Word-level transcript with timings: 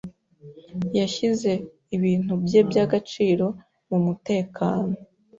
yashyize 0.97 1.51
ibintu 1.95 2.33
bye 2.43 2.59
by'agaciro 2.69 3.45
mu 3.89 3.97
mutekano. 4.05 4.95